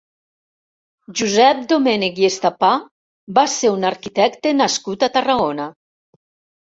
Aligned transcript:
Josep 1.19 1.59
Domènech 1.73 2.21
i 2.21 2.25
Estapà 2.29 2.69
va 3.39 3.43
ser 3.57 3.71
un 3.73 3.85
arquitecte 3.91 4.55
nascut 4.63 5.07
a 5.09 5.11
Tarragona. 5.19 5.69